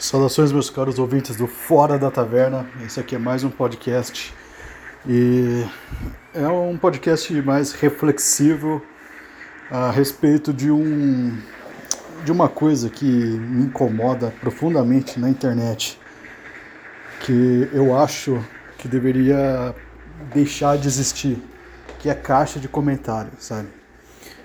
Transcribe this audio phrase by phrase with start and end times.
[0.00, 2.66] Saudações, meus caros ouvintes do Fora da Taverna.
[2.82, 4.32] Esse aqui é mais um podcast
[5.06, 5.62] e
[6.32, 8.80] é um podcast mais reflexivo
[9.70, 11.38] a respeito de um
[12.24, 16.00] de uma coisa que me incomoda profundamente na internet,
[17.20, 18.42] que eu acho
[18.78, 19.74] que deveria
[20.32, 21.36] deixar de existir,
[21.98, 23.68] que é caixa de comentários, sabe?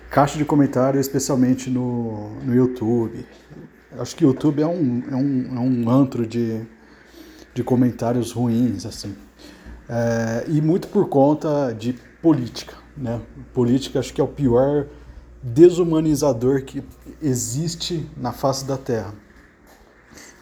[0.10, 3.26] Caixa de comentários, especialmente no, no YouTube,
[3.98, 6.62] Acho que o YouTube é um, é um, é um antro de,
[7.54, 9.16] de comentários ruins, assim.
[9.88, 13.22] É, e muito por conta de política, né?
[13.54, 14.88] Política acho que é o pior
[15.42, 16.84] desumanizador que
[17.22, 19.14] existe na face da Terra.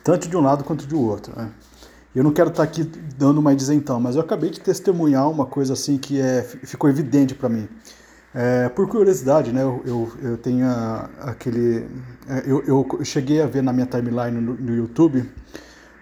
[0.03, 1.51] Tanto de um lado quanto de outro, né?
[2.15, 2.83] Eu não quero estar aqui
[3.17, 7.33] dando uma isentão, mas eu acabei de testemunhar uma coisa assim que é, ficou evidente
[7.33, 7.67] para mim.
[8.35, 10.65] É, por curiosidade, né, eu, eu, tenho
[11.21, 11.85] aquele.
[12.27, 15.29] É, eu, eu, cheguei a ver na minha timeline no, no YouTube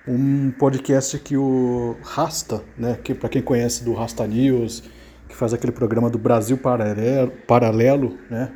[0.07, 4.83] um podcast que o Rasta, né, que para quem conhece do Rasta News,
[5.27, 8.51] que faz aquele programa do Brasil Paralelo, Paralelo né,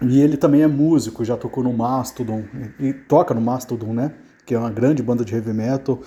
[0.00, 2.44] e ele também é músico, já tocou no Mastodon,
[2.80, 4.12] e toca no Mastodon, né,
[4.46, 6.00] que é uma grande banda de heavy metal,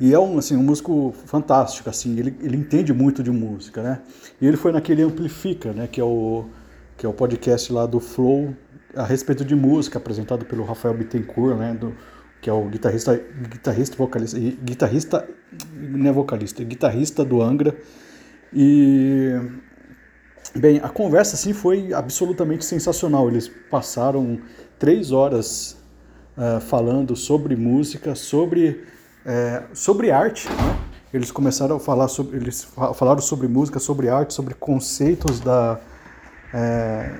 [0.00, 4.00] e é um, assim, um músico fantástico, assim, ele, ele entende muito de música, né?
[4.40, 6.44] E ele foi naquele Amplifica, né, que é o,
[6.96, 8.54] que é o podcast lá do Flow
[8.94, 11.94] a respeito de música, apresentado pelo Rafael Bittencourt, né, do,
[12.40, 15.28] que é o guitarrista, guitarrista vocalista, guitarrista,
[15.74, 17.76] não é vocalista, é guitarrista do Angra.
[18.52, 19.32] E
[20.54, 23.28] bem, a conversa assim foi absolutamente sensacional.
[23.28, 24.38] Eles passaram
[24.78, 25.76] três horas
[26.36, 28.84] uh, falando sobre música, sobre
[29.28, 30.78] é, sobre arte, né?
[31.12, 35.78] Eles começaram a falar sobre, eles falaram sobre música, sobre arte, sobre conceitos da,
[36.52, 37.14] é,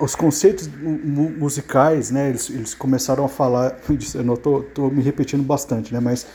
[0.00, 2.28] os conceitos mu musicais, né?
[2.28, 4.36] Eles, eles começaram a falar, eu
[4.74, 6.00] tô me repetindo bastante, né?
[6.00, 6.26] Mas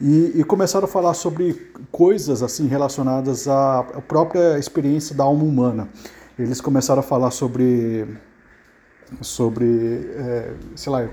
[0.00, 5.88] e, e, começaram a falar sobre coisas assim relacionadas à própria experiência da alma humana.
[6.38, 8.06] Eles começaram a falar sobre
[9.20, 11.08] sobre, é, sei lá,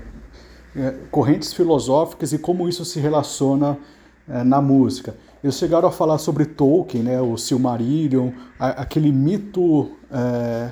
[1.10, 3.78] correntes filosóficas e como isso se relaciona
[4.28, 5.16] é, na música.
[5.42, 10.70] Eles chegaram a falar sobre Tolkien, né, o Silmarillion, aquele mito, é,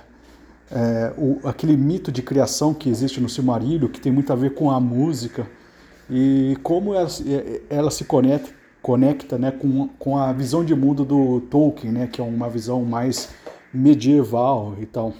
[0.70, 4.54] é, o, aquele mito de criação que existe no Silmarillion, que tem muito a ver
[4.54, 5.46] com a música
[6.08, 8.50] e como ela, é, ela se conecta,
[8.80, 12.84] conecta né, com, com a visão de mundo do Tolkien, né, que é uma visão
[12.84, 13.30] mais
[13.74, 15.14] medieval e tal.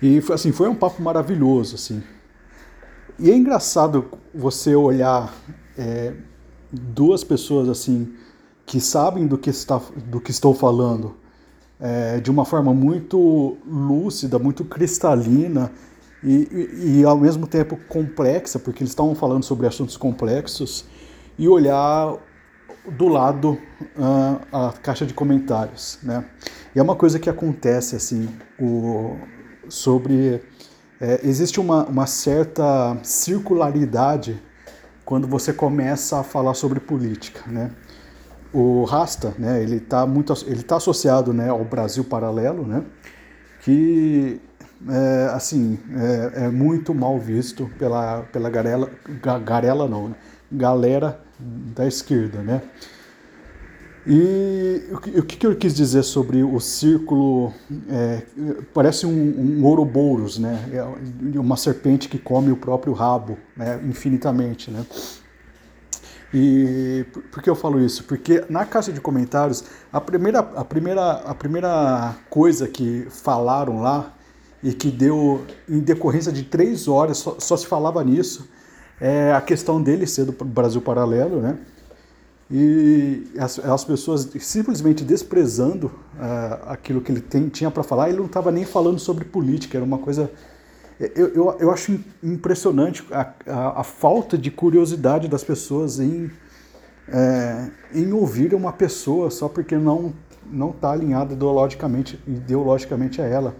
[0.00, 2.02] E assim, foi um papo maravilhoso, assim.
[3.18, 5.32] E é engraçado você olhar
[5.78, 6.14] é,
[6.72, 8.14] duas pessoas assim
[8.66, 11.14] que sabem do que, está, do que estou falando
[11.78, 15.70] é, de uma forma muito lúcida, muito cristalina
[16.22, 20.86] e, e, e, ao mesmo tempo complexa, porque eles estavam falando sobre assuntos complexos,
[21.38, 22.16] e olhar
[22.96, 23.58] do lado
[23.96, 25.98] uh, a caixa de comentários.
[26.02, 26.24] Né?
[26.74, 29.16] E é uma coisa que acontece assim o,
[29.68, 30.40] sobre
[31.00, 34.40] é, existe uma, uma certa circularidade
[35.04, 37.70] quando você começa a falar sobre política, né?
[38.52, 42.84] O Rasta, né, ele está muito ele tá associado, né, ao Brasil Paralelo, né,
[43.60, 44.40] que
[44.88, 45.76] é, assim
[46.36, 48.90] é, é, muito mal visto pela pela garela
[49.44, 50.14] garela não, né?
[50.52, 52.62] galera da esquerda, né?
[54.06, 57.54] E o que, eu quis dizer sobre o círculo?
[57.88, 58.22] É,
[58.74, 60.68] parece um, um Ouroboros, né?
[60.72, 63.80] É uma serpente que come o próprio rabo, né?
[63.82, 64.70] infinitamente.
[64.70, 64.84] Né?
[66.34, 68.04] E por que eu falo isso?
[68.04, 74.12] Porque na caixa de comentários, a primeira, a primeira, a primeira coisa que falaram lá
[74.62, 78.50] e que deu em decorrência de três horas, só, só se falava nisso,
[79.00, 81.56] é a questão dele ser do Brasil Paralelo, né?
[82.56, 88.18] E as, as pessoas simplesmente desprezando uh, aquilo que ele tem, tinha para falar, ele
[88.18, 90.30] não estava nem falando sobre política, era uma coisa.
[91.00, 96.30] Eu, eu, eu acho impressionante a, a, a falta de curiosidade das pessoas em,
[97.08, 100.14] é, em ouvir uma pessoa só porque não
[100.46, 103.56] não está alinhada ideologicamente, ideologicamente a ela.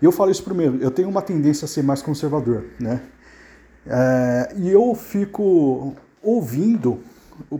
[0.00, 3.02] E eu falo isso primeiro, eu tenho uma tendência a ser mais conservador, né?
[3.86, 7.00] É, e eu fico ouvindo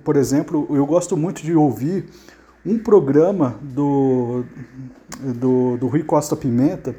[0.05, 2.07] por exemplo, eu gosto muito de ouvir
[2.65, 4.45] um programa do,
[5.19, 6.95] do, do Rui Costa Pimenta,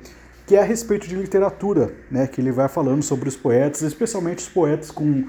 [0.48, 2.28] que é a respeito de literatura, né?
[2.28, 5.24] que ele vai falando sobre os poetas, especialmente os poetas com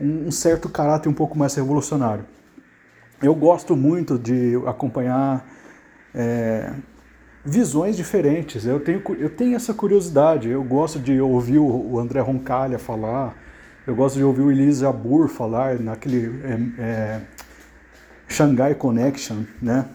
[0.00, 2.24] um, certo caráter um pouco mais revolucionário.
[3.22, 5.46] Eu gosto muito de acompanhar
[6.14, 6.72] é,
[7.44, 12.20] visões diferentes, eu tenho, eu tenho essa curiosidade, eu gosto de ouvir o, o André
[12.20, 13.36] Roncalha falar,
[13.86, 17.20] Eu gosto de ouvir o Elise Jabur falar naquele é, é,
[18.26, 19.88] Shanghai Connection, né?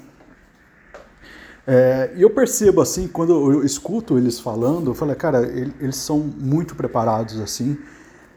[1.67, 6.73] É, eu percebo assim, quando eu escuto eles falando, eu falo, cara, eles são muito
[6.73, 7.77] preparados assim.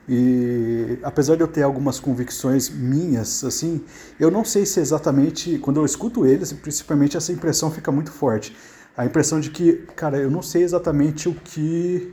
[0.09, 3.81] E apesar de eu ter algumas convicções minhas, assim,
[4.19, 8.57] eu não sei se exatamente, quando eu escuto eles, principalmente essa impressão fica muito forte.
[8.97, 12.13] A impressão de que, cara, eu não sei exatamente o que.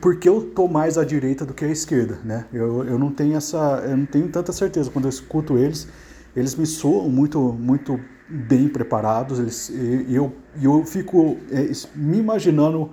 [0.00, 2.46] Porque eu tô mais à direita do que à esquerda, né?
[2.52, 3.82] Eu, eu não tenho essa.
[3.86, 4.90] Eu não tenho tanta certeza.
[4.90, 5.88] Quando eu escuto eles,
[6.36, 7.98] eles me soam muito, muito
[8.28, 9.38] bem preparados.
[9.38, 12.90] Eles, e eu, eu fico é, me imaginando,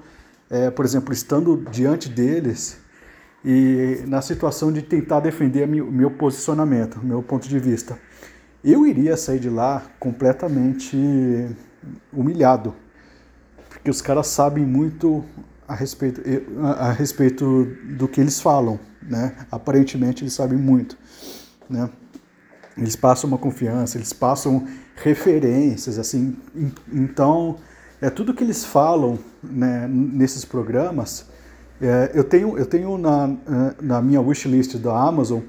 [0.49, 2.77] é, por exemplo, estando diante deles
[3.45, 7.97] e na situação de tentar defender o meu posicionamento, meu ponto de vista.
[8.63, 10.97] Eu iria sair de lá completamente
[12.11, 12.73] humilhado,
[13.69, 15.23] porque os caras sabem muito
[15.67, 16.21] a respeito,
[16.61, 17.65] a, respeito
[17.97, 19.35] do que eles falam, né?
[19.51, 20.97] Aparentemente eles sabem muito,
[21.69, 21.89] né?
[22.77, 26.35] Eles passam uma confiança, eles passam referências, assim.
[26.91, 27.57] Então,
[28.01, 31.25] é tudo que eles falam né, nesses programas
[31.81, 33.29] é, eu tenho, eu tenho na,
[33.81, 35.41] na minha wishlist da Amazon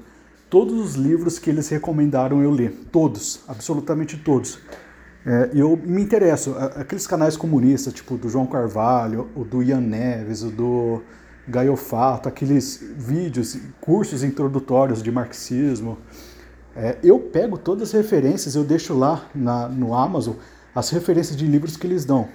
[0.49, 2.87] todos os livros que eles recomendaram eu ler.
[2.91, 4.59] Todos, absolutamente todos.
[5.27, 6.55] É, eu me interesso.
[6.57, 11.03] Aqueles canais comunistas, tipo do João Carvalho, o do Ian Neves, o do
[11.45, 15.97] Gaiofato, aqueles vídeos, cursos introdutórios de marxismo.
[16.73, 20.35] É, eu pego todas as referências, eu deixo lá na, no Amazon
[20.73, 22.29] as referências de livros que eles dão.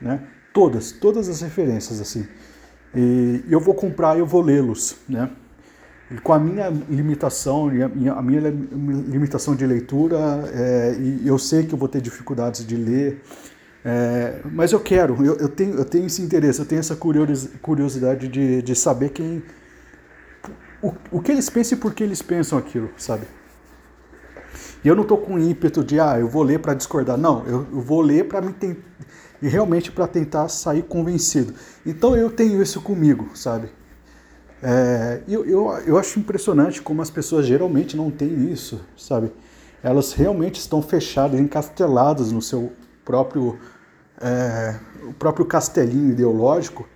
[0.00, 0.22] Né?
[0.54, 2.28] Todas, todas as referências, assim.
[2.94, 5.30] E eu vou comprar eu vou lê-los, né?
[6.10, 10.18] E com a minha limitação, a minha, limitação de leitura,
[10.52, 13.22] é, eu sei que eu vou ter dificuldades de ler,
[13.84, 18.28] é, mas eu quero, eu, eu, tenho, eu tenho esse interesse, eu tenho essa curiosidade
[18.28, 19.42] de, de saber quem.
[20.82, 23.26] O, o que eles pensam e por que eles pensam aquilo, sabe?
[24.84, 27.16] E eu não estou com ímpeto de, ah, eu vou ler para discordar.
[27.16, 28.52] Não, eu, eu vou ler para me
[29.42, 31.54] e realmente para tentar sair convencido.
[31.84, 33.68] Então eu tenho isso comigo, sabe?
[34.62, 39.30] É, eu, eu, eu acho impressionante como as pessoas geralmente não têm isso, sabe?
[39.82, 42.72] Elas realmente estão fechadas, encasteladas no seu
[43.04, 43.58] próprio,
[44.20, 44.74] é,
[45.08, 46.88] o próprio castelinho ideológico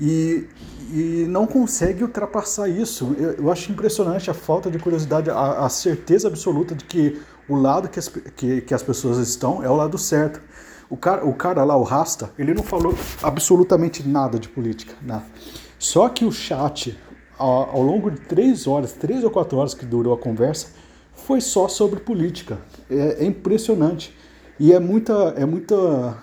[0.00, 0.48] e,
[0.90, 3.14] e não consegue ultrapassar isso.
[3.18, 7.56] Eu, eu, acho impressionante a falta de curiosidade, a, a certeza absoluta de que o
[7.56, 10.40] lado que as, que, que as pessoas estão é o lado certo.
[10.88, 15.24] O cara, o cara lá, o Rasta, ele não falou absolutamente nada de política, nada.
[15.84, 16.98] Só que o chat,
[17.36, 20.68] ao, longo de três horas, três ou quatro horas que durou a conversa,
[21.12, 22.58] foi só sobre política.
[22.88, 24.16] É, é impressionante.
[24.58, 25.12] E é muita.
[25.36, 26.16] É muita.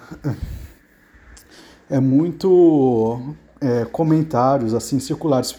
[1.87, 3.35] É muito.
[3.61, 5.55] É, comentários assim circulares.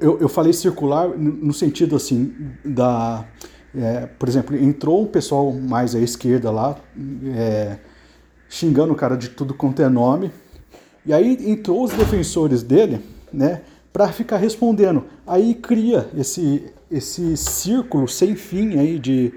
[0.00, 2.34] Eu, eu falei circular no sentido assim
[2.64, 3.24] da.
[3.72, 6.76] É, por exemplo, entrou um pessoal mais à esquerda lá,
[7.32, 7.78] é,
[8.48, 10.32] xingando o cara de tudo quanto é nome.
[11.04, 13.00] E aí entrou os defensores dele,
[13.32, 13.62] né,
[13.92, 15.04] para ficar respondendo.
[15.26, 19.32] Aí cria esse esse círculo sem fim aí de,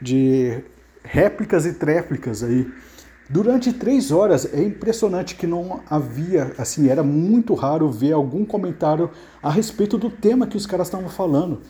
[0.00, 0.62] de
[1.02, 2.66] réplicas e tréplicas aí.
[3.30, 9.10] Durante três horas é impressionante que não havia, assim, era muito raro ver algum comentário
[9.42, 11.60] a respeito do tema que os caras estavam falando.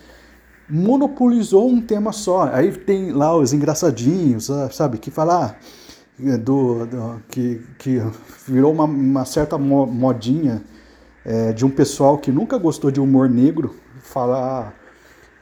[0.71, 2.45] Monopolizou um tema só.
[2.53, 5.59] Aí tem lá os engraçadinhos, ah, sabe, que falar
[6.21, 8.01] ah, do, do que, que
[8.47, 10.63] virou uma, uma certa modinha
[11.25, 14.75] é, de um pessoal que nunca gostou de humor negro falar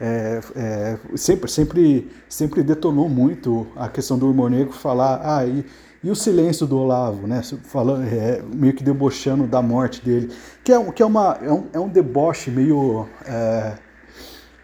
[0.01, 5.65] é, é, sempre sempre sempre detonou muito a questão do humor negro falar ah e,
[6.05, 7.43] o silêncio do Olavo né?
[7.65, 10.33] Falando é, meio que debochando da morte dele.
[10.63, 13.75] Que é, que é, uma, é, um, é um deboche meio é,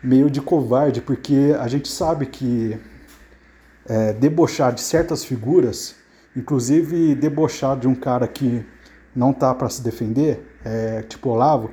[0.00, 2.78] meio de covarde porque a gente sabe que
[3.88, 5.96] é, debochar de certas figuras
[6.36, 8.64] inclusive debochar de um cara que
[9.14, 11.70] não tá para se defender, é, tipo Olavo,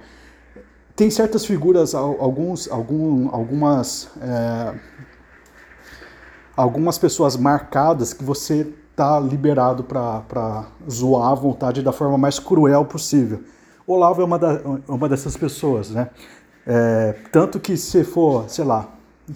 [0.96, 4.74] tem certas figuras, alguns, algum, algumas, é,
[6.58, 12.84] algumas pessoas marcadas que você tá liberado para zoar à vontade da forma mais cruel
[12.84, 13.42] possível.
[13.88, 16.10] Olavo é uma, da, uma dessas pessoas, né?
[16.68, 18.90] É, tanto que se for, sei lá,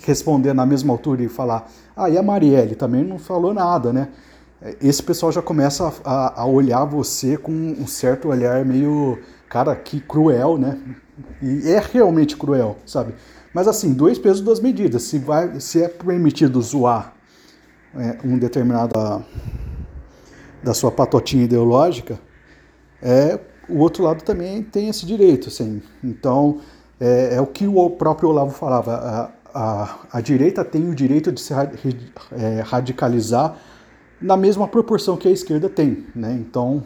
[0.06, 4.10] responder na mesma altura e falar, ah, e a Marielle também não falou nada, né?
[4.82, 10.00] Esse pessoal já começa a, a, olhar você com um certo olhar meio, cara, que
[10.00, 10.80] cruel, né?
[11.42, 13.14] E é realmente cruel, sabe?
[13.54, 15.04] Mas assim, dois pesos, duas medidas.
[15.04, 17.14] Se, vai, se é permitido zoar
[17.96, 19.24] é, um determinado
[20.64, 22.20] da sua patotinha ideológica,
[23.02, 25.82] é, o outro lado também tem esse direito, assim.
[26.04, 26.62] Então,
[27.00, 28.94] é, é o que o próprio Olavo falava.
[28.96, 33.58] A, a, a direita tem o direito de se é, radicalizar
[34.24, 36.08] na mesma proporção que a esquerda tem.
[36.16, 36.34] Né?
[36.40, 36.84] Então,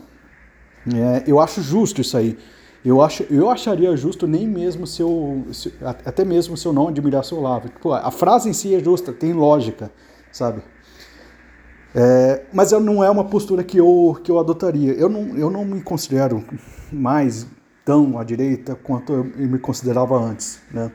[0.93, 2.37] é, eu acho justo isso aí.
[2.83, 5.45] Eu, acho, eu acharia justo nem mesmo se eu.
[5.51, 7.69] Se, até mesmo se eu não admirasse o Olavo.
[7.91, 9.91] A frase em si é justa, tem lógica,
[10.31, 10.61] sabe?
[11.93, 14.93] É, mas não é uma postura que eu, que eu adotaria.
[14.93, 16.43] Eu não, eu não me considero
[16.91, 17.47] mais
[17.83, 20.59] tão à direita quanto eu me considerava antes.
[20.71, 20.91] Né?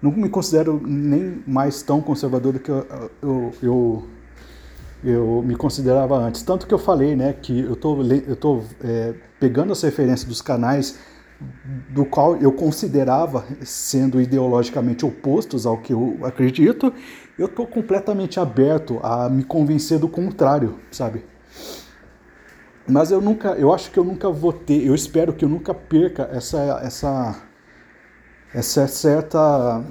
[0.00, 2.86] Não me considero nem mais tão conservador do que eu,
[3.22, 4.06] eu, eu,
[5.04, 6.42] eu me considerava antes.
[6.42, 10.40] Tanto que eu falei né, que eu tô, estou tô, é, pegando as referências dos
[10.40, 10.98] canais
[11.90, 16.92] do qual eu considerava sendo ideologicamente opostos ao que eu acredito,
[17.36, 21.24] eu estou completamente aberto a me convencer do contrário, sabe?
[22.86, 25.74] Mas eu nunca, eu acho que eu nunca vou ter, eu espero que eu nunca
[25.74, 27.42] perca essa essa
[28.54, 29.84] essa certa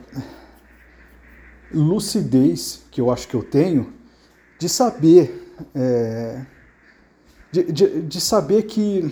[1.74, 4.01] lucidez que eu acho que eu tenho
[4.62, 6.46] de saber é,
[7.52, 9.12] de, de, de saber que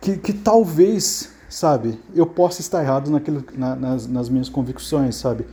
[0.00, 5.44] que, que talvez, sabe, eu possa estar errado naquilo, na, nas, nas minhas convicções, sabe?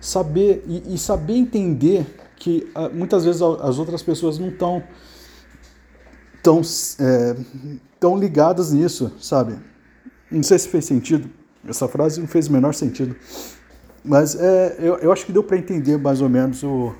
[0.00, 2.06] Saber e, e saber entender
[2.36, 4.82] que uh, muitas vezes as outras pessoas não estão
[6.42, 6.60] tão,
[6.98, 7.36] é,
[8.00, 9.56] tão ligadas nisso, sabe?
[10.28, 11.30] Não sei se fez sentido.
[11.68, 13.14] Essa frase não fez o menor sentido.
[14.04, 16.92] Mas é, eu, eu acho que deu para entender mais ou menos o,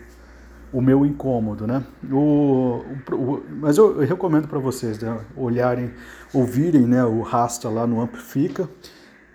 [0.73, 1.85] o meu incômodo, né?
[2.11, 5.93] O, o, mas eu, eu recomendo para vocês né, olharem,
[6.33, 8.69] ouvirem né, o Rasta lá no Amplifica.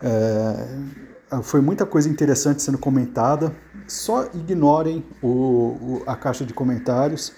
[0.01, 3.53] É, foi muita coisa interessante sendo comentada.
[3.88, 7.34] Só ignorem o, o, a caixa de comentários,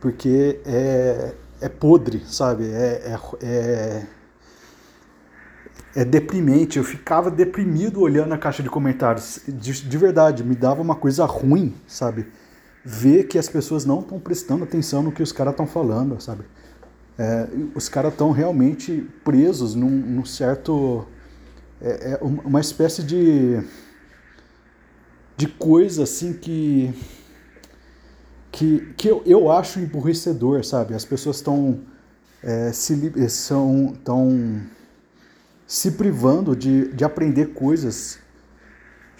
[0.00, 2.64] porque é, é podre, sabe?
[2.64, 4.06] É, é, é,
[5.96, 6.78] é, deprimente.
[6.78, 9.40] Eu ficava deprimido olhando a caixa de comentários.
[9.46, 12.26] De, de verdade, me dava uma coisa ruim, sabe?
[12.84, 16.44] Ver que as pessoas não estão prestando atenção no que os caras estão falando, sabe?
[17.18, 21.06] É, os caras estão realmente presos num, num certo.
[21.80, 23.62] É, é, uma espécie de.
[25.36, 26.92] de coisa assim que.
[28.50, 30.94] que, que eu, eu acho emburrecedor, sabe?
[30.94, 31.80] As pessoas estão.
[32.42, 34.60] É, se, são, estão
[35.64, 38.18] se privando de, de aprender coisas.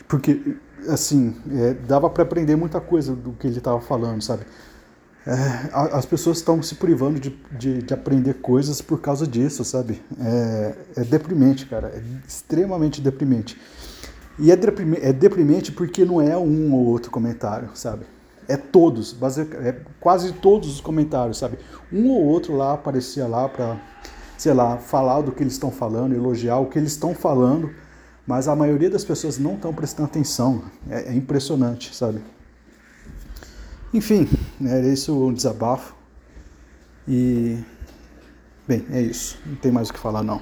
[0.08, 0.56] Porque
[0.88, 4.44] assim, é, dava para aprender muita coisa do que ele estava falando, sabe?
[5.24, 10.02] É, as pessoas estão se privando de, de, de, aprender coisas por causa disso, sabe?
[10.20, 11.92] É, é deprimente, cara.
[11.94, 13.56] É extremamente deprimente.
[14.38, 18.04] E é, deprime, é deprimente porque não é um ou outro comentário, sabe?
[18.48, 19.16] É todos,
[19.64, 21.58] é quase todos os comentários, sabe?
[21.92, 23.80] Um ou outro lá aparecia lá para,
[24.36, 27.70] sei lá, falar do que eles estão falando, elogiar o que eles estão falando
[28.26, 30.62] mas a maioria das pessoas não estão prestando atenção.
[30.88, 32.20] É, é, impressionante, sabe?
[33.92, 34.28] Enfim,
[34.64, 35.94] era isso um desabafo.
[37.06, 37.58] E.
[38.66, 39.38] Bem, é isso.
[39.44, 40.40] Não tem mais o que falar, não.